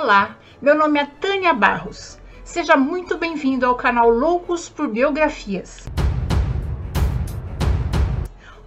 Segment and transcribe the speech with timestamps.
[0.00, 2.20] Olá, meu nome é Tânia Barros.
[2.44, 5.88] Seja muito bem-vindo ao canal Loucos por Biografias.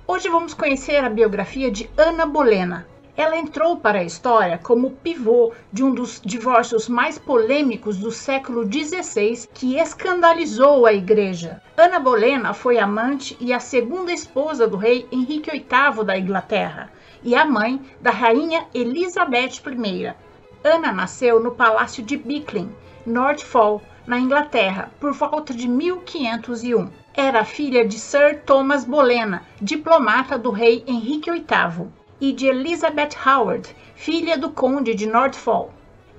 [0.06, 2.86] Hoje vamos conhecer a biografia de Ana Bolena.
[3.16, 8.70] Ela entrou para a história como pivô de um dos divórcios mais polêmicos do século
[8.70, 11.62] XVI que escandalizou a igreja.
[11.78, 16.92] Ana Bolena foi amante e a segunda esposa do rei Henrique VIII da Inglaterra
[17.24, 20.14] e a mãe da rainha Elizabeth I.
[20.64, 22.72] Ana nasceu no Palácio de Bicklin,
[23.04, 26.88] Northfall, na Inglaterra, por volta de 1501.
[27.16, 31.88] Era filha de Sir Thomas Bolena, diplomata do rei Henrique VIII,
[32.20, 35.74] e de Elizabeth Howard, filha do conde de Northfall.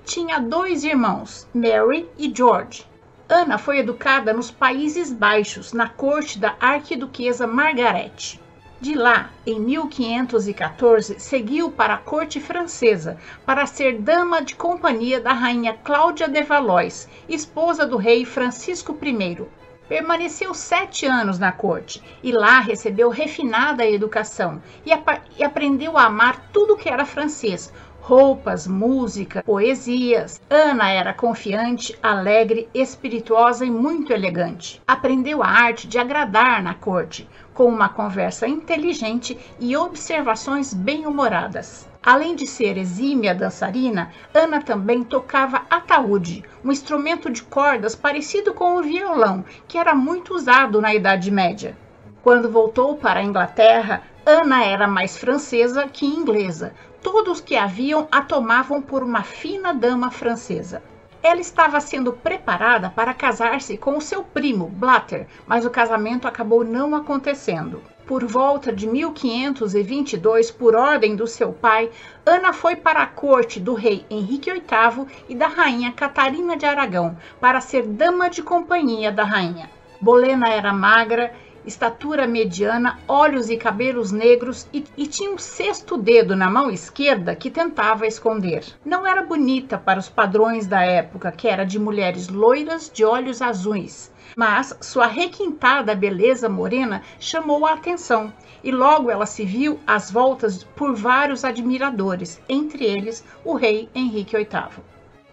[0.05, 2.85] Tinha dois irmãos, Mary e George.
[3.29, 8.41] Ana foi educada nos Países Baixos, na corte da arquiduquesa Margaret.
[8.83, 15.33] De lá, em 1514, seguiu para a corte francesa para ser dama de companhia da
[15.33, 19.47] rainha Cláudia de Valois, esposa do rei Francisco I.
[19.89, 24.91] Permaneceu sete anos na corte e lá recebeu refinada educação e,
[25.39, 30.41] e aprendeu a amar tudo que era francês, roupas, música, poesias.
[30.51, 34.83] Ana era confiante, alegre, espirituosa e muito elegante.
[34.87, 41.89] Aprendeu a arte de agradar na corte, com uma conversa inteligente e observações bem-humoradas.
[42.03, 48.77] Além de ser exímia dançarina, Ana também tocava ataúde, um instrumento de cordas parecido com
[48.77, 51.77] o violão, que era muito usado na Idade Média.
[52.23, 56.73] Quando voltou para a Inglaterra, Ana era mais francesa que inglesa.
[57.03, 60.83] Todos que a viam a tomavam por uma fina dama francesa.
[61.23, 66.65] Ela estava sendo preparada para casar-se com o seu primo, Blatter, mas o casamento acabou
[66.65, 67.81] não acontecendo.
[68.05, 71.91] Por volta de 1522, por ordem do seu pai,
[72.27, 77.17] Ana foi para a corte do rei Henrique VIII e da rainha Catarina de Aragão
[77.41, 79.71] para ser dama de companhia da rainha.
[80.01, 81.33] Bolena era magra
[81.65, 87.35] estatura mediana, olhos e cabelos negros e, e, tinha um sexto dedo na mão esquerda
[87.35, 88.65] que tentava esconder.
[88.85, 93.41] Não era bonita para os padrões da época, que era de mulheres loiras de olhos
[93.41, 98.33] azuis, mas sua requintada beleza morena chamou a atenção
[98.65, 104.37] e logo ela se viu às voltas por vários admiradores, entre eles o rei Henrique
[104.37, 104.83] VIII.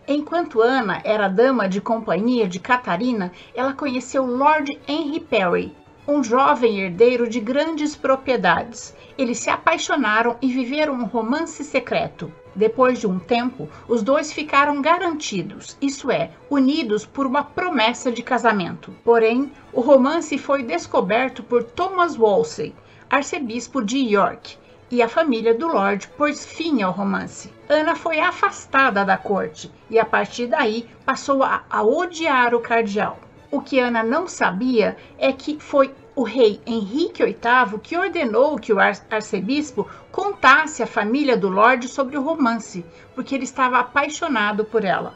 [0.07, 5.75] Enquanto Ana era dama de companhia de Catarina, ela conheceu Lord Henry Perry,
[6.09, 8.95] um jovem herdeiro de grandes propriedades.
[9.15, 12.31] Eles se apaixonaram e viveram um romance secreto.
[12.55, 18.23] Depois de um tempo, os dois ficaram garantidos, isso é, unidos por uma promessa de
[18.23, 18.91] casamento.
[19.03, 22.73] Porém, o romance foi descoberto por Thomas Wolsey,
[23.07, 24.57] arcebispo de York,
[24.89, 27.53] e a família do Lord pôs fim ao romance.
[27.69, 33.19] Ana foi afastada da corte e, a partir daí, passou a, a odiar o cardeal.
[33.51, 38.71] O que Ana não sabia é que foi o rei Henrique VIII que ordenou que
[38.71, 44.85] o arcebispo contasse à família do Lorde sobre o romance, porque ele estava apaixonado por
[44.85, 45.15] ela.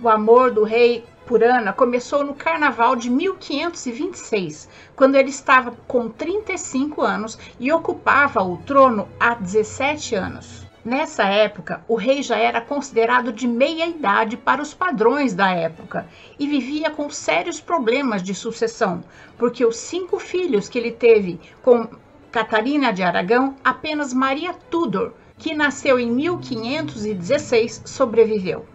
[0.00, 4.66] O amor do rei por Ana começou no carnaval de 1526,
[4.96, 10.63] quando ele estava com 35 anos e ocupava o trono há 17 anos.
[10.84, 16.06] Nessa época, o rei já era considerado de meia idade para os padrões da época
[16.38, 19.02] e vivia com sérios problemas de sucessão,
[19.38, 21.88] porque os cinco filhos que ele teve com
[22.30, 28.66] Catarina de Aragão, apenas Maria Tudor, que nasceu em 1516, sobreviveu.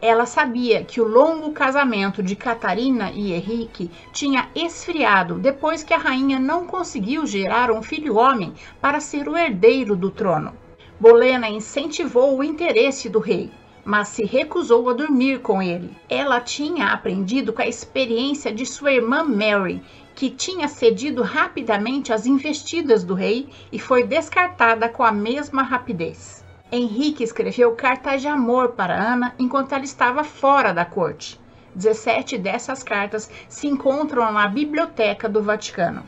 [0.00, 5.98] Ela sabia que o longo casamento de Catarina e Henrique tinha esfriado depois que a
[5.98, 10.54] rainha não conseguiu gerar um filho homem para ser o herdeiro do trono.
[11.00, 13.50] Bolena incentivou o interesse do rei,
[13.82, 15.96] mas se recusou a dormir com ele.
[16.10, 19.82] Ela tinha aprendido com a experiência de sua irmã Mary,
[20.14, 26.44] que tinha cedido rapidamente às investidas do rei e foi descartada com a mesma rapidez.
[26.70, 31.40] Henrique escreveu cartas de amor para Ana enquanto ela estava fora da corte.
[31.74, 36.04] 17 dessas cartas se encontram na biblioteca do Vaticano.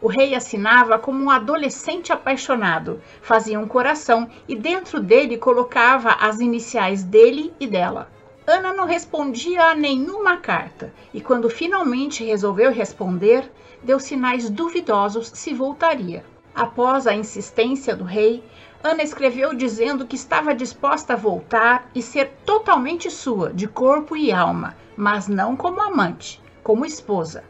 [0.00, 6.38] O rei assinava como um adolescente apaixonado, fazia um coração e dentro dele colocava as
[6.38, 8.08] iniciais dele e dela.
[8.46, 13.50] Ana não respondia a nenhuma carta e, quando finalmente resolveu responder,
[13.82, 16.24] deu sinais duvidosos se voltaria.
[16.54, 18.42] Após a insistência do rei,
[18.82, 24.30] Ana escreveu dizendo que estava disposta a voltar e ser totalmente sua, de corpo e
[24.30, 27.42] alma, mas não como amante, como esposa.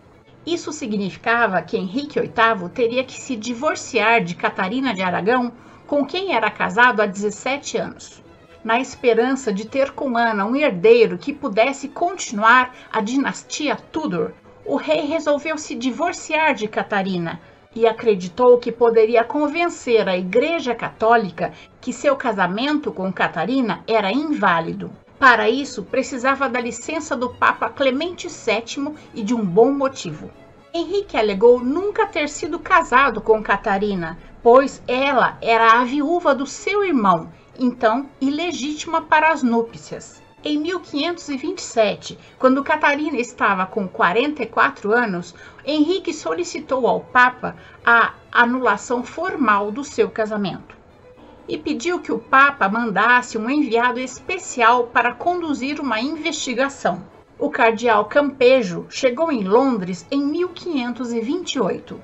[0.46, 5.52] Isso significava que Henrique VIII teria que se divorciar de Catarina de Aragão,
[5.87, 8.23] com quem era casado há 17 anos.
[8.64, 14.32] na esperança de ter com Ana um herdeiro que pudesse continuar a dinastia Tudor,
[14.67, 17.40] o rei resolveu se divorciar de Catarina
[17.75, 24.90] e acreditou que poderia convencer a Igreja Católica que seu casamento com Catarina era inválido.
[25.18, 30.30] Para isso, precisava da licença do Papa Clemente VII e de um bom motivo.
[30.72, 36.84] Henrique alegou nunca ter sido casado com Catarina, pois ela era a viúva do seu
[36.84, 40.22] irmão, então ilegítima para as núpcias.
[40.44, 45.34] Em 1527, quando Catarina estava com 44 anos,
[45.66, 50.77] Henrique solicitou ao Papa a anulação formal do seu casamento
[51.48, 57.02] e pediu que o Papa mandasse um enviado especial para conduzir uma investigação.
[57.38, 61.98] O cardeal Campejo chegou em Londres em 1528.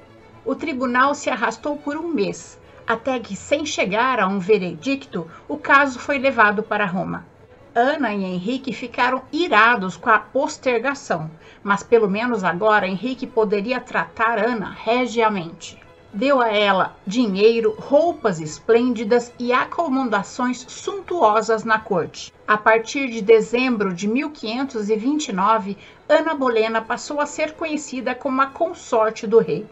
[0.46, 5.58] O tribunal se arrastou por um mês, até que, sem chegar a um veredicto, o
[5.58, 7.26] caso foi levado para Roma.
[7.75, 11.31] Ana e Henrique ficaram irados com a postergação,
[11.62, 15.84] mas pelo menos agora Henrique poderia tratar Ana regiamente
[16.14, 22.32] deu a ela dinheiro, roupas esplêndidas e acomodações suntuosas na corte.
[22.46, 25.76] A partir de dezembro de 1529,
[26.08, 29.66] Ana Bolena passou a ser conhecida como a consorte do rei.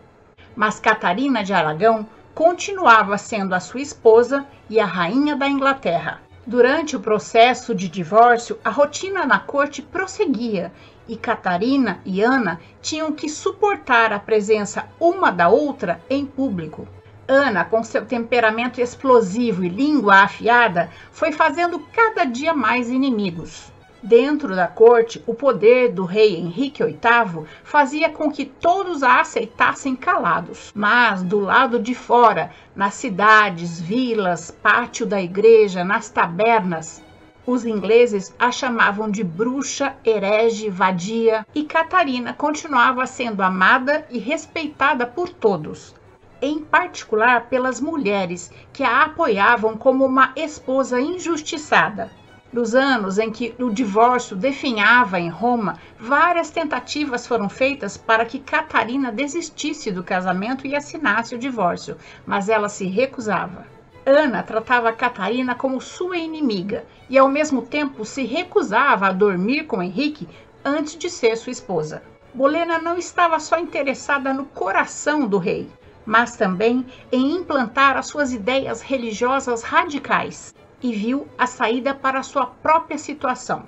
[0.57, 6.21] Mas Catarina de Aragão continuava sendo a sua esposa e a rainha da Inglaterra.
[6.45, 10.73] Durante o processo de divórcio, a rotina na corte prosseguia
[11.09, 16.87] e Catarina e Ana tinham que suportar a presença uma da outra em público.
[17.29, 23.73] Ana, com seu temperamento explosivo e língua afiada, foi fazendo cada dia mais inimigos.
[24.03, 29.95] Dentro da corte, o poder do rei Henrique VIII fazia com que todos a aceitassem
[29.95, 30.73] calados.
[30.75, 37.01] Mas do lado de fora, nas cidades, vilas, pátio da igreja, nas tabernas,
[37.47, 45.07] os ingleses a chamavam de bruxa, herege, vadia, e Catarina continuava sendo amada e respeitada
[45.07, 45.95] por todos,
[46.41, 52.11] em particular pelas mulheres que a apoiavam como uma esposa injustiçada.
[52.53, 58.39] Nos anos em que o divórcio definhava em Roma, várias tentativas foram feitas para que
[58.39, 61.97] Catarina desistisse do casamento e assinasse o divórcio,
[62.27, 63.72] mas ela se recusava.
[64.05, 69.81] Ana tratava Catarina como sua inimiga e, ao mesmo tempo, se recusava a dormir com
[69.81, 70.29] Henrique
[70.65, 72.03] antes de ser sua esposa.
[72.35, 75.69] Bolena não estava só interessada no coração do rei,
[76.05, 80.53] mas também em implantar as suas ideias religiosas radicais
[80.83, 83.65] e viu a saída para sua própria situação.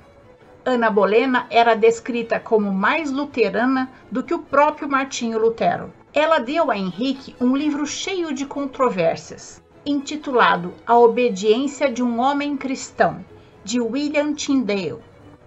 [0.65, 5.93] Ana Bolena era descrita como mais luterana do que o próprio Martinho Lutero.
[6.13, 12.57] Ela deu a Henrique um livro cheio de controvérsias, intitulado A Obediência de um Homem
[12.57, 13.23] Cristão,
[13.63, 15.03] de William Tyndale.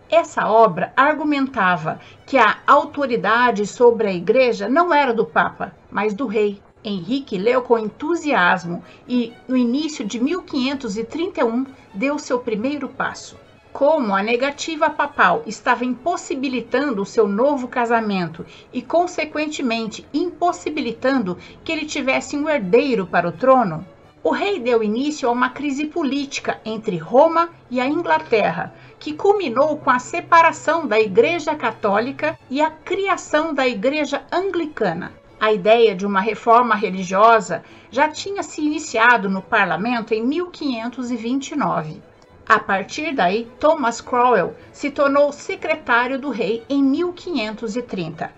[0.10, 6.28] Essa obra argumentava que a autoridade sobre a igreja não era do Papa, mas do
[6.28, 6.62] rei.
[6.84, 13.38] Henrique leu com entusiasmo e, no início de 1531, deu seu primeiro passo.
[13.74, 21.86] Como a negativa papal estava impossibilitando o seu novo casamento e, consequentemente, impossibilitando que ele
[21.86, 23.86] tivesse um herdeiro para o trono,
[24.28, 29.78] o rei deu início a uma crise política entre Roma e a Inglaterra, que culminou
[29.78, 35.14] com a separação da Igreja Católica e a criação da Igreja Anglicana.
[35.40, 42.02] A ideia de uma reforma religiosa já tinha se iniciado no parlamento em 1529.
[42.46, 48.30] A partir daí, Thomas Cromwell se tornou secretário do rei em 1530.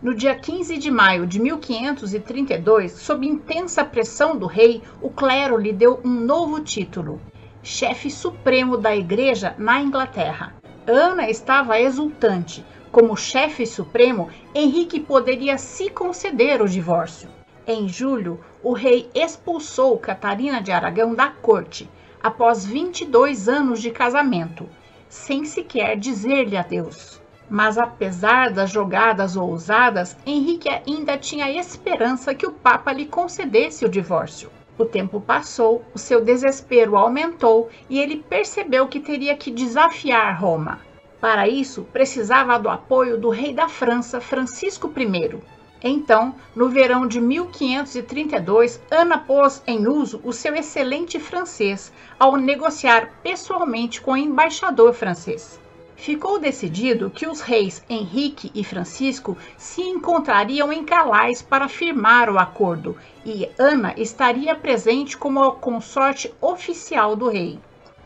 [0.00, 5.72] No dia 15 de maio de 1532, sob intensa pressão do rei, o clero lhe
[5.72, 7.20] deu um novo título,
[7.64, 10.54] chefe supremo da igreja na Inglaterra.
[10.86, 17.28] Ana estava exultante, como chefe supremo, Henrique poderia se conceder o divórcio.
[17.66, 21.90] Em julho, o rei expulsou Catarina de Aragão da corte,
[22.22, 24.68] após 22 anos de casamento,
[25.08, 27.17] sem sequer dizer-lhe adeus.
[27.50, 33.88] Mas apesar das jogadas ousadas, Henrique ainda tinha esperança que o Papa lhe concedesse o
[33.88, 34.50] divórcio.
[34.78, 40.80] O tempo passou, o seu desespero aumentou e ele percebeu que teria que desafiar Roma.
[41.20, 45.40] Para isso, precisava do apoio do rei da França, Francisco I.
[45.82, 53.14] Então, no verão de 1532, Ana pôs em uso o seu excelente francês ao negociar
[53.22, 55.60] pessoalmente com o embaixador francês.
[55.98, 62.38] Ficou decidido que os reis Henrique e Francisco se encontrariam em Calais para firmar o
[62.38, 67.58] acordo e Ana estaria presente como a consorte oficial do rei.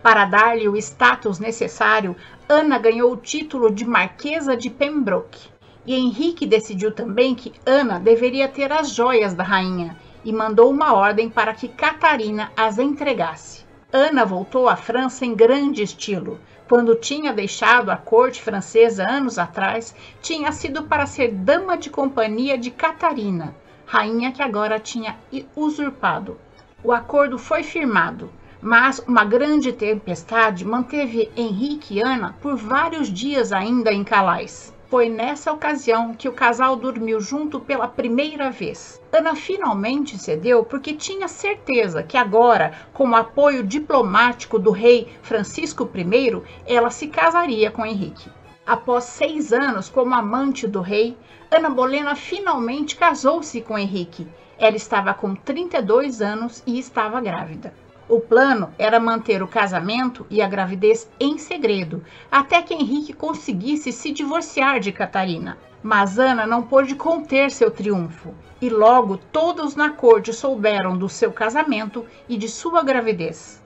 [0.02, 2.16] Para dar-lhe o status necessário,
[2.48, 5.50] Ana ganhou o título de Marquesa de Pembroke.
[5.84, 10.94] E Henrique decidiu também que Ana deveria ter as joias da rainha e mandou uma
[10.94, 13.70] ordem para que Catarina as entregasse.
[13.92, 16.40] Ana voltou à França em grande estilo.
[16.68, 22.56] Quando tinha deixado a corte francesa anos atrás, tinha sido para ser dama de companhia
[22.56, 25.18] de Catarina, rainha que agora tinha
[25.54, 26.38] usurpado.
[26.82, 28.30] O acordo foi firmado
[28.62, 34.72] mas uma grande tempestade manteve Henrique e Ana por vários dias ainda em Calais.
[34.92, 39.00] Foi nessa ocasião que o casal dormiu junto pela primeira vez.
[39.10, 45.90] Ana finalmente cedeu porque tinha certeza que agora, com o apoio diplomático do rei Francisco
[45.96, 48.30] I, ela se casaria com Henrique.
[48.66, 51.16] Após seis anos como amante do rei,
[51.50, 54.28] Ana Bolena finalmente casou-se com Henrique.
[54.58, 57.72] Ela estava com 32 anos e estava grávida.
[58.12, 63.90] O plano era manter o casamento e a gravidez em segredo, até que Henrique conseguisse
[63.90, 65.56] se divorciar de Catarina.
[65.82, 71.32] Mas Ana não pôde conter seu triunfo, e logo todos na corte souberam do seu
[71.32, 73.62] casamento e de sua gravidez.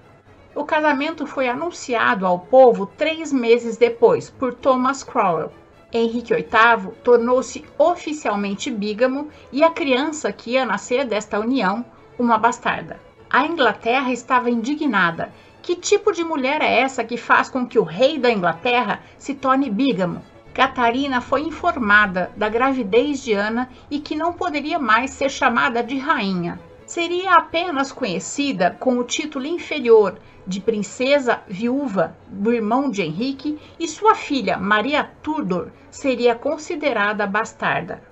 [0.55, 5.51] O casamento foi anunciado ao povo três meses depois por Thomas Cromwell.
[5.93, 11.85] Henrique VIII tornou-se oficialmente bígamo e a criança que ia nascer desta união,
[12.17, 13.05] uma bastarda.
[13.37, 15.31] A Inglaterra estava indignada.
[15.61, 19.35] Que tipo de mulher é essa que faz com que o rei da Inglaterra se
[19.35, 20.23] torne bígamo?
[20.55, 25.99] Catarina foi informada da gravidez de Ana e que não poderia mais ser chamada de
[25.99, 26.59] rainha.
[26.87, 33.87] Seria apenas conhecida com o título inferior de princesa viúva do irmão de Henrique e
[33.87, 38.03] sua filha Maria Tudor seria considerada bastarda.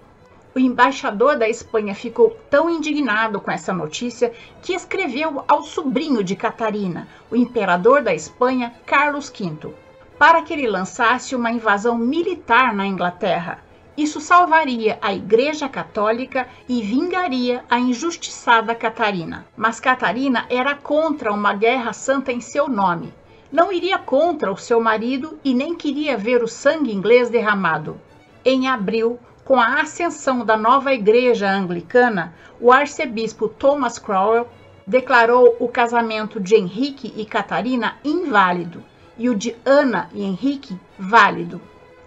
[0.55, 4.33] O embaixador da Espanha ficou tão indignado com essa notícia
[4.63, 9.75] que escreveu ao sobrinho de Catarina, o imperador da Espanha, Carlos V,
[10.17, 13.65] para que ele lançasse uma invasão militar na Inglaterra.
[13.97, 19.45] Isso salvaria a Igreja Católica e vingaria a injustiçada Catarina.
[19.57, 23.13] Mas Catarina era contra uma guerra santa em seu nome.
[23.51, 28.01] Não iria contra o seu marido e nem queria ver o sangue inglês derramado.
[28.45, 34.49] Em abril, com a ascensão da nova igreja anglicana, o arcebispo Thomas Cromwell
[34.87, 38.83] declarou o casamento de Henrique e Catarina inválido
[39.19, 41.61] e o de Ana e Henrique válido.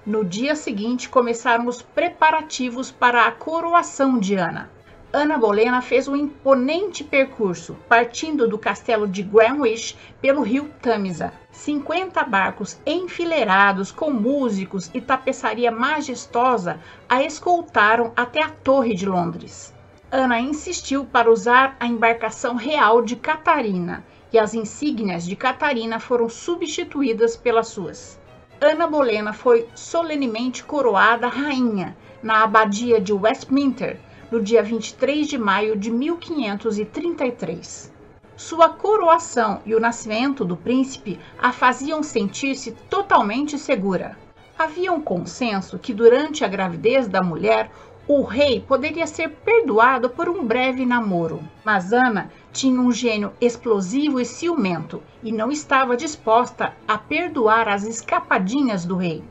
[0.06, 4.70] No dia seguinte começaram os preparativos para a coroação de Ana.
[5.19, 11.33] Ana Bolena fez um imponente percurso, partindo do castelo de Greenwich pelo rio Tamisa.
[11.51, 19.74] 50 barcos enfileirados com músicos e tapeçaria majestosa a escoltaram até a Torre de Londres.
[20.12, 26.29] Ana insistiu para usar a embarcação real de Catarina e as insígnias de Catarina foram
[26.29, 28.19] substituídas pelas suas.
[28.62, 34.00] Ana Bolena foi solenemente coroada rainha na abadia de Westminster
[34.31, 37.93] no dia 23 de maio de 1533.
[38.36, 44.17] Sua coroação e o nascimento do príncipe a faziam sentir-se totalmente segura.
[44.57, 47.72] Havia um consenso que durante a gravidez da mulher
[48.07, 54.19] o rei poderia ser perdoado por um breve namoro, mas Ana tinha um gênio explosivo
[54.19, 59.24] e ciumento e não estava disposta a perdoar as escapadinhas do rei.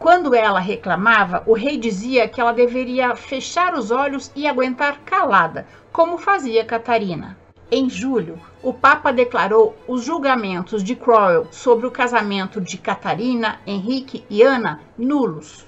[0.00, 5.66] Quando ela reclamava, o rei dizia que ela deveria fechar os olhos e aguentar calada,
[5.92, 7.36] como fazia Catarina.
[7.70, 14.24] Em julho, o Papa declarou os julgamentos de Cromwell sobre o casamento de Catarina, Henrique
[14.30, 15.66] e Ana nulos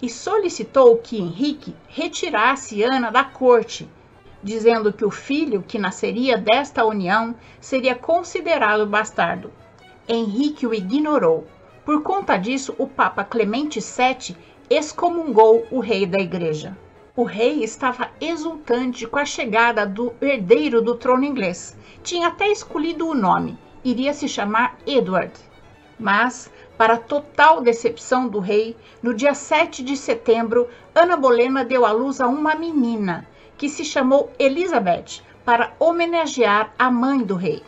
[0.00, 3.90] e solicitou que Henrique retirasse Ana da corte,
[4.40, 9.50] dizendo que o filho que nasceria desta união seria considerado bastardo.
[10.08, 11.48] Henrique o ignorou
[11.84, 14.36] por conta disso, o Papa Clemente VII
[14.70, 16.76] excomungou o rei da igreja.
[17.16, 21.76] O rei estava exultante com a chegada do herdeiro do trono inglês.
[22.02, 25.32] Tinha até escolhido o nome, iria se chamar Edward.
[25.98, 31.92] Mas, para total decepção do rei, no dia 7 de setembro, Ana Bolena deu à
[31.92, 33.26] luz a uma menina,
[33.58, 37.62] que se chamou Elizabeth, para homenagear a mãe do rei.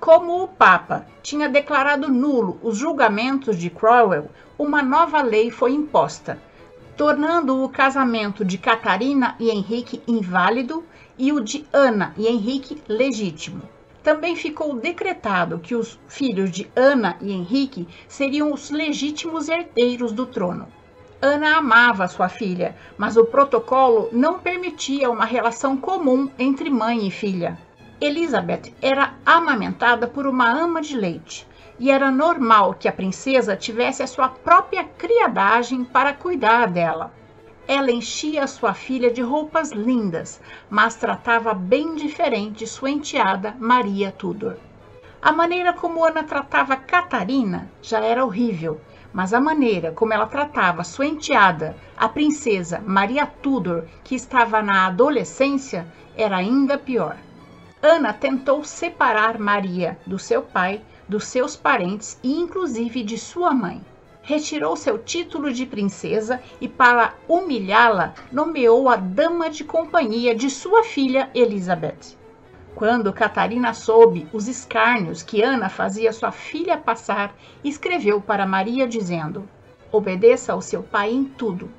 [0.00, 6.40] Como o Papa tinha declarado nulo os julgamentos de Cromwell, uma nova lei foi imposta,
[6.96, 10.82] tornando o casamento de Catarina e Henrique inválido
[11.18, 13.60] e o de Ana e Henrique legítimo.
[14.02, 20.24] Também ficou decretado que os filhos de Ana e Henrique seriam os legítimos herdeiros do
[20.24, 20.66] trono.
[21.20, 27.10] Ana amava sua filha, mas o protocolo não permitia uma relação comum entre mãe e
[27.10, 27.58] filha.
[28.00, 31.46] Elizabeth era amamentada por uma ama de leite
[31.78, 37.12] e era normal que a princesa tivesse a sua própria criadagem para cuidar dela.
[37.68, 40.40] Ela enchia sua filha de roupas lindas,
[40.70, 44.56] mas tratava bem diferente sua enteada Maria Tudor.
[45.20, 48.80] A maneira como Ana tratava Catarina já era horrível,
[49.12, 54.86] mas a maneira como ela tratava sua enteada, a princesa Maria Tudor, que estava na
[54.86, 57.18] adolescência, era ainda pior.
[57.82, 63.80] Ana tentou separar Maria do seu pai, dos seus parentes e inclusive de sua mãe.
[64.20, 70.84] Retirou seu título de princesa e, para humilhá-la, nomeou a dama de companhia de sua
[70.84, 72.18] filha Elizabeth.
[72.74, 77.34] Quando Catarina soube os escárnios que Ana fazia sua filha passar,
[77.64, 79.48] escreveu para Maria dizendo:
[79.90, 81.70] Obedeça ao seu pai em tudo.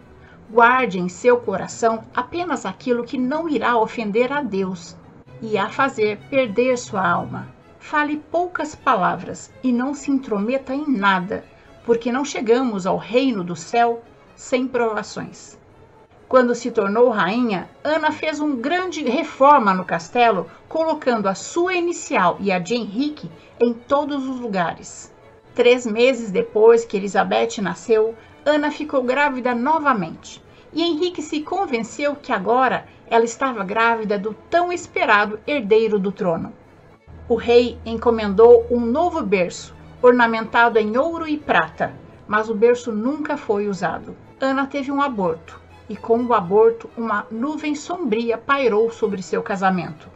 [0.49, 4.99] Guarde em seu coração apenas aquilo que não irá ofender a Deus
[5.41, 7.47] e a fazer perder sua alma.
[7.79, 11.43] Fale poucas palavras e não se intrometa em nada,
[11.83, 14.03] porque não chegamos ao reino do céu
[14.35, 15.59] sem provações.
[16.27, 22.37] Quando se tornou rainha, Ana fez uma grande reforma no castelo, colocando a sua inicial
[22.39, 23.29] e a de Henrique
[23.59, 25.13] em todos os lugares.
[25.53, 30.41] Três meses depois que Elizabeth nasceu, Ana ficou grávida novamente.
[30.71, 36.53] E Henrique se convenceu que agora ela estava grávida do tão esperado herdeiro do trono.
[37.27, 41.91] O rei encomendou um novo berço, ornamentado em ouro e prata,
[42.25, 44.15] mas o berço nunca foi usado.
[44.39, 50.09] Ana teve um aborto e com o aborto uma nuvem sombria pairou sobre seu casamento.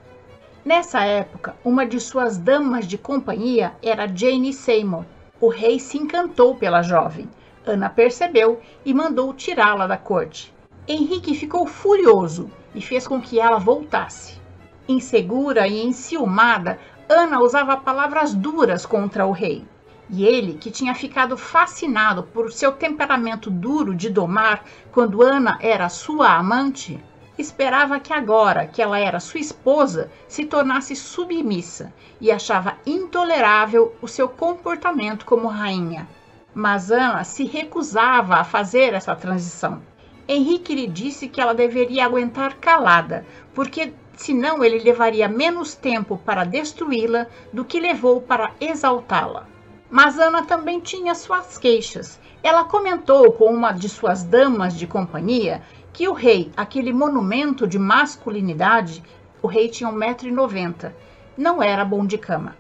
[0.64, 5.04] Nessa época, uma de suas damas de companhia era Jane Seymour.
[5.42, 7.30] O rei se encantou pela jovem.
[7.66, 10.55] Ana percebeu e mandou tirá-la da corte.
[10.88, 14.40] Henrique ficou furioso e fez com que ela voltasse.
[14.88, 19.66] Insegura e enciumada, Ana usava palavras duras contra o rei.
[20.12, 25.90] E ele, que tinha ficado fascinado por seu temperamento duro de domar quando Ana era
[25.90, 27.04] sua amante,
[27.36, 34.08] esperava que agora que ela era sua esposa se tornasse submissa e achava intolerável o
[34.08, 36.08] seu comportamento como rainha.
[36.54, 39.82] Mas Ana se recusava a fazer essa transição.
[40.28, 46.44] Henrique lhe disse que ela deveria aguentar calada, porque senão ele levaria menos tempo para
[46.44, 49.48] destruí-la do que levou para exaltá-la.
[49.90, 52.20] Mas Ana também tinha suas queixas.
[52.42, 55.62] Ela comentou com uma de suas damas de companhia
[55.94, 59.04] que o rei, aquele monumento de masculinidade,
[59.42, 60.92] o rei tinha 1,90m,
[61.38, 62.58] não era bom de cama.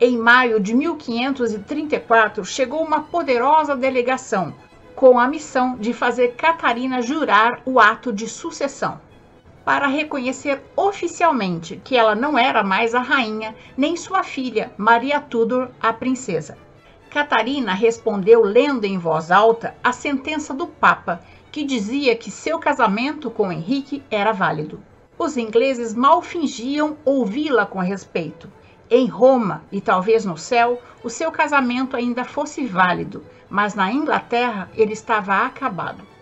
[0.00, 4.54] Em maio de 1534, chegou uma poderosa delegação
[4.94, 9.00] com a missão de fazer Catarina jurar o ato de sucessão
[9.64, 15.70] para reconhecer oficialmente que ela não era mais a rainha, nem sua filha, Maria Tudor,
[15.80, 16.58] a princesa.
[17.10, 23.30] Catarina respondeu lendo em voz alta a sentença do Papa, que dizia que seu casamento
[23.30, 24.82] com Henrique era válido.
[25.18, 28.50] Os ingleses mal fingiam ouvi-la com respeito.
[28.94, 34.68] Em Roma e talvez no céu, o seu casamento ainda fosse válido, mas na Inglaterra
[34.76, 36.12] ele estava acabado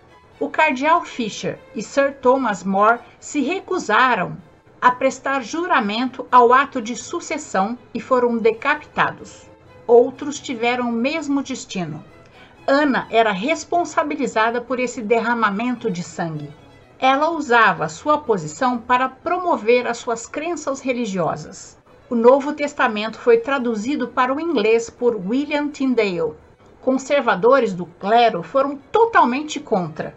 [0.40, 4.38] o cardeal Fisher e Sir Thomas More se recusaram
[4.80, 9.50] a prestar juramento ao ato de sucessão e foram decapitados.
[9.86, 12.02] Outros tiveram o mesmo destino.
[12.66, 16.50] Ana era responsabilizada por esse derramamento de sangue.
[16.98, 21.79] Ela usava sua posição para promover as suas crenças religiosas.
[22.10, 26.34] O Novo Testamento foi traduzido para o inglês por William Tyndale.
[26.82, 30.14] Conservadores do clero foram totalmente contra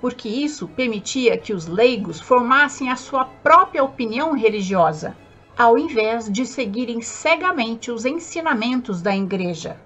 [0.00, 5.16] porque isso permitia que os leigos formassem a sua própria opinião religiosa,
[5.56, 9.76] ao invés de seguirem cegamente os ensinamentos da igreja.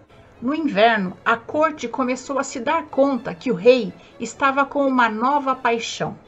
[0.43, 5.09] No inverno, a corte começou a se dar conta que o rei estava com uma
[5.09, 6.19] nova paixão.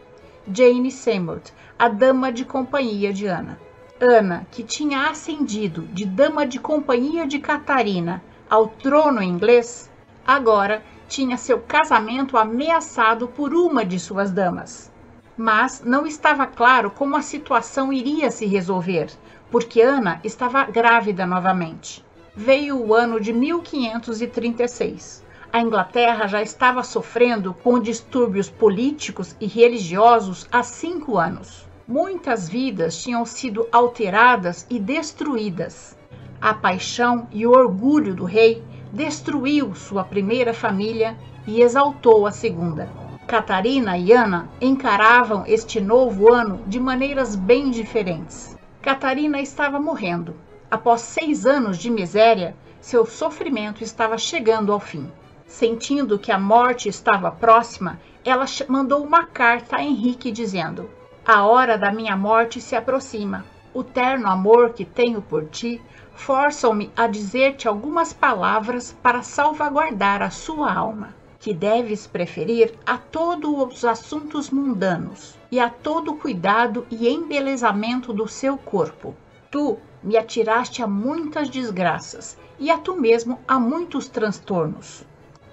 [0.53, 1.41] Jane Seymour,
[1.79, 3.59] a dama de companhia de Ana.
[4.05, 9.88] Ana, que tinha ascendido de dama de companhia de Catarina ao trono inglês,
[10.27, 14.91] agora tinha seu casamento ameaçado por uma de suas damas.
[15.37, 19.09] Mas não estava claro como a situação iria se resolver,
[19.53, 22.05] porque Ana estava grávida novamente.
[22.35, 25.25] Veio o ano de 1536.
[25.53, 31.71] A Inglaterra já estava sofrendo com distúrbios políticos e religiosos há cinco anos.
[31.87, 35.99] Muitas vidas tinham sido alteradas e destruídas.
[36.40, 42.88] A paixão e o orgulho do rei destruiu sua primeira família e exaltou a segunda.
[43.27, 48.57] Catarina e Ana encaravam este novo ano de maneiras bem diferentes.
[48.81, 50.37] Catarina estava morrendo.
[50.71, 55.11] Após seis anos de miséria, seu sofrimento estava chegando ao fim.
[55.47, 60.88] Sentindo que a morte estava próxima, ela mandou uma carta a Henrique dizendo:
[61.25, 63.45] A hora da minha morte se aproxima.
[63.73, 65.81] O terno amor que tenho por ti
[66.17, 73.73] forçam-me a dizer-te algumas palavras para salvaguardar a sua alma, que deves preferir a todos
[73.73, 79.15] os assuntos mundanos e a todo cuidado e embelezamento do seu corpo.
[79.49, 85.05] Tu me atiraste a muitas desgraças e a tu mesmo a muitos transtornos.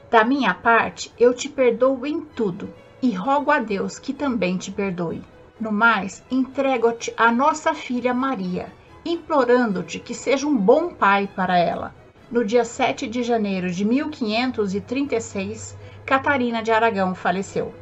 [0.10, 4.71] Da minha parte, eu te perdoo em tudo e rogo a Deus que também te
[4.71, 5.21] perdoe.
[5.59, 8.71] No mais, entrego-te a nossa filha Maria,
[9.03, 11.93] implorando-te que seja um bom pai para ela.
[12.31, 17.73] No dia 7 de janeiro de 1536, Catarina de Aragão faleceu.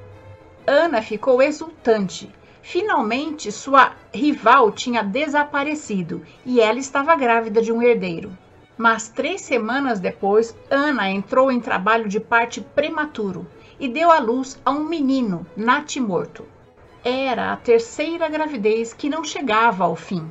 [0.66, 2.34] Ana ficou exultante.
[2.64, 8.36] Finalmente, sua rival tinha desaparecido e ela estava grávida de um herdeiro.
[8.76, 13.46] Mas três semanas depois, Ana entrou em trabalho de parte prematuro
[13.80, 16.57] e deu à luz a um menino natimorto.
[17.10, 20.30] Era a terceira gravidez que não chegava ao fim.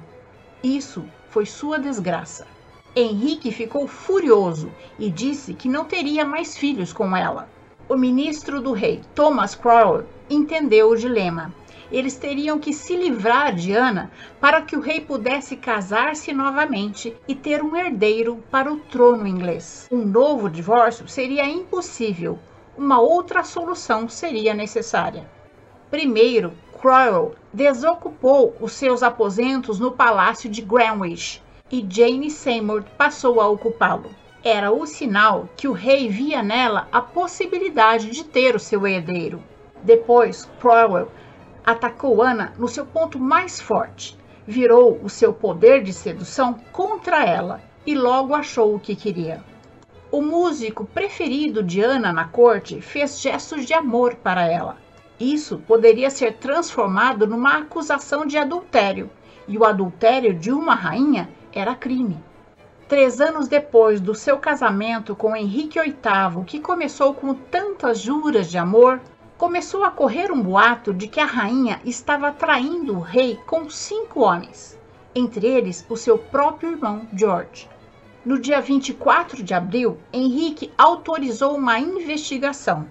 [0.63, 2.47] Isso foi sua desgraça.
[2.95, 7.49] Henrique ficou furioso e disse que não teria mais filhos com ela.
[7.89, 11.51] O ministro do rei, Thomas Crowell, entendeu o dilema
[11.91, 17.35] eles teriam que se livrar de Ana para que o rei pudesse casar-se novamente e
[17.35, 19.89] ter um herdeiro para o trono inglês.
[19.91, 22.39] Um novo divórcio seria impossível,
[22.77, 25.27] uma outra solução seria necessária.
[25.91, 33.49] Primeiro, Cromwell desocupou os seus aposentos no palácio de Greenwich e Jane Seymour passou a
[33.49, 34.11] ocupá-lo.
[34.45, 39.43] Era o sinal que o rei via nela a possibilidade de ter o seu herdeiro.
[39.83, 41.11] Depois, Cromwell
[41.65, 47.61] atacou Ana no seu ponto mais forte, virou o seu poder de sedução contra ela
[47.87, 49.43] e logo achou o que queria.
[50.13, 54.77] O músico preferido de Ana na corte fez gestos de amor para ela.
[55.19, 59.11] Isso poderia ser transformado numa acusação de adultério,
[59.49, 62.23] e o adultério de uma rainha era crime.
[62.87, 68.59] Três anos depois do seu casamento com Henrique VIII, que começou com tantas juras de
[68.59, 69.01] amor,
[69.39, 74.21] começou a correr um boato de que a rainha estava traindo o rei com cinco
[74.21, 74.79] homens,
[75.15, 77.69] entre eles o seu próprio irmão George.
[78.25, 82.87] No dia 24 de abril, Henrique autorizou uma investigação.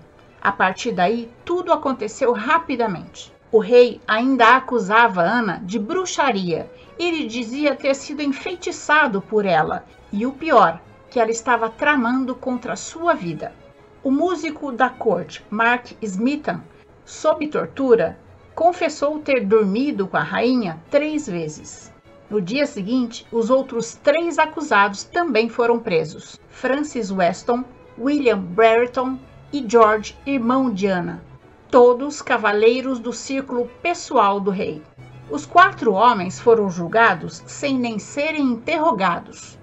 [0.46, 3.34] A partir daí, tudo aconteceu rapidamente.
[3.52, 6.70] O rei ainda acusava Ana de bruxaria.
[7.00, 10.80] Ele dizia ter sido enfeitiçado por ela e o pior,
[11.10, 13.56] que ela estava tramando contra sua vida.
[14.04, 16.62] O músico da corte, Mark Smithan,
[17.04, 18.20] sob tortura,
[18.54, 21.92] confessou ter dormido com a rainha três vezes.
[22.30, 27.66] No dia seguinte, os outros três acusados também foram presos: Francis Weston,
[27.98, 29.18] William Brereton
[29.56, 31.24] e George, irmão de Ana,
[31.72, 34.84] todos cavaleiros do círculo pessoal do rei.
[35.30, 39.58] Os quatro homens foram julgados sem nem serem interrogados.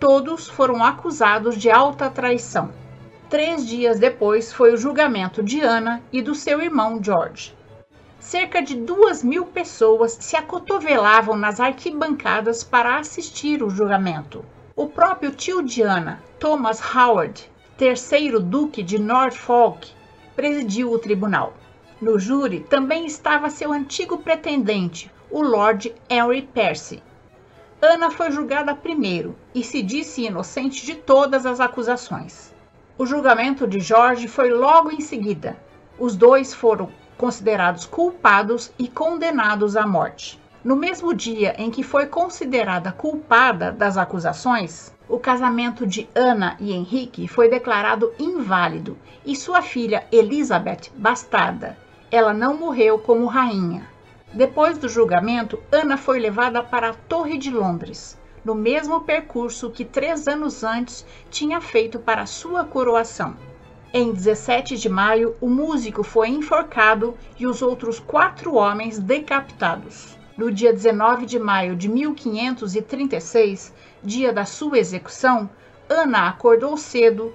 [0.00, 2.72] Todos foram acusados de alta traição.
[3.28, 7.54] Três dias depois foi o julgamento de Ana e do seu irmão George.
[8.18, 14.42] Cerca de duas mil pessoas se acotovelavam nas arquibancadas para assistir o julgamento.
[14.74, 19.90] O próprio tio de Ana, Thomas Howard, terceiro duque de Norfolk,
[20.36, 21.54] presidiu o tribunal.
[22.00, 27.02] No júri também estava seu antigo pretendente, o Lord Henry Percy.
[27.82, 32.54] Ana foi julgada primeiro e se disse inocente de todas as acusações.
[32.96, 35.56] O julgamento de Jorge foi logo em seguida.
[35.98, 40.40] Os dois foram considerados culpados e condenados à morte.
[40.64, 46.72] No mesmo dia em que foi considerada culpada das acusações, o casamento de Ana e
[46.72, 48.96] Henrique foi declarado inválido
[49.26, 51.76] e sua filha Elizabeth bastarda.
[52.10, 53.86] Ela não morreu como rainha.
[54.32, 59.84] Depois do julgamento, Ana foi levada para a Torre de Londres, no mesmo percurso que
[59.84, 63.36] três anos antes tinha feito para sua coroação.
[63.92, 70.23] Em 17 de maio, o músico foi enforcado e os outros quatro homens decapitados.
[70.36, 75.48] No dia 19 de maio de 1536, dia da sua execução,
[75.88, 77.32] Ana acordou cedo,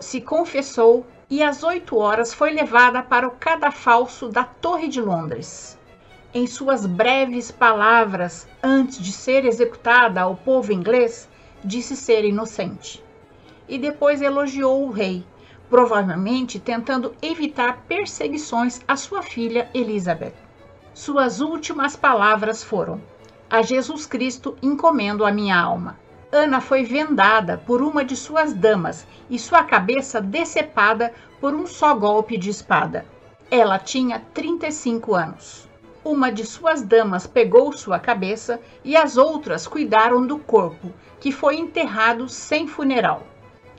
[0.00, 5.78] se confessou e às oito horas foi levada para o cadafalso da Torre de Londres
[6.32, 11.28] em suas breves palavras antes de ser executada ao povo inglês,
[11.64, 13.02] disse ser inocente.
[13.68, 15.24] E depois elogiou o rei,
[15.68, 20.34] provavelmente tentando evitar perseguições à sua filha Elizabeth.
[20.92, 23.00] Suas últimas palavras foram:
[23.48, 25.96] A Jesus Cristo encomendo a minha alma.
[26.32, 31.94] Ana foi vendada por uma de suas damas e sua cabeça decepada por um só
[31.94, 33.06] golpe de espada.
[33.50, 35.68] Ela tinha 35 anos.
[36.04, 41.56] Uma de suas damas pegou sua cabeça e as outras cuidaram do corpo, que foi
[41.56, 43.22] enterrado sem funeral.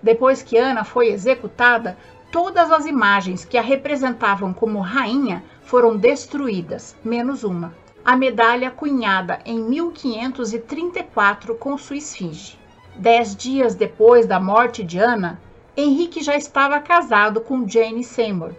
[0.01, 1.97] Depois que Ana foi executada,
[2.31, 7.73] todas as imagens que a representavam como rainha foram destruídas, menos uma.
[8.03, 12.59] A medalha cunhada em 1534 com sua esfinge.
[12.97, 15.39] Dez dias depois da morte de Ana,
[15.77, 18.51] Henrique já estava casado com Jane Seymour.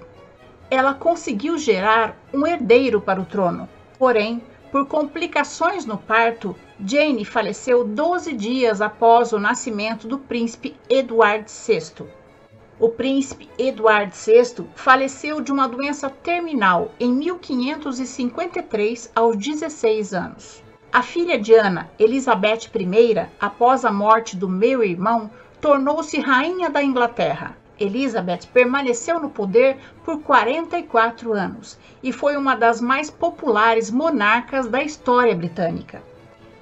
[0.70, 7.84] Ela conseguiu gerar um herdeiro para o trono, porém, por complicações no parto, Jane faleceu
[7.84, 12.21] 12 dias após o nascimento do príncipe Eduardo VI.
[12.82, 20.64] O príncipe Eduardo VI faleceu de uma doença terminal em 1553 aos 16 anos.
[20.92, 26.82] A filha de Ana, Elizabeth I, após a morte do meu irmão, tornou-se rainha da
[26.82, 27.56] Inglaterra.
[27.78, 34.82] Elizabeth permaneceu no poder por 44 anos e foi uma das mais populares monarcas da
[34.82, 36.02] história britânica.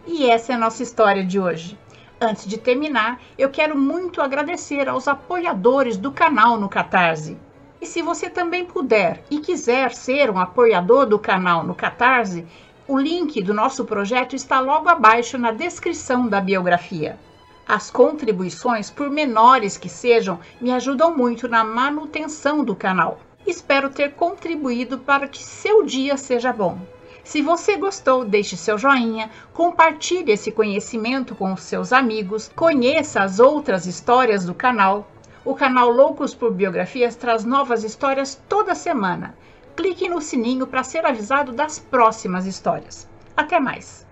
[0.06, 1.78] E essa é a nossa história de hoje.
[2.22, 7.38] Antes de terminar, eu quero muito agradecer aos apoiadores do canal no Catarse.
[7.80, 12.46] E se você também puder e quiser ser um apoiador do canal no Catarse,
[12.86, 17.18] o link do nosso projeto está logo abaixo na descrição da biografia.
[17.66, 23.18] As contribuições, por menores que sejam, me ajudam muito na manutenção do canal.
[23.46, 26.78] Espero ter contribuído para que seu dia seja bom.
[27.30, 33.38] Se você gostou, deixe seu joinha, compartilhe esse conhecimento com os seus amigos, conheça as
[33.38, 35.08] outras histórias do canal.
[35.44, 39.36] O canal Loucos por Biografias traz novas histórias toda semana.
[39.76, 43.08] Clique no sininho para ser avisado das próximas histórias.
[43.36, 44.04] Até mais!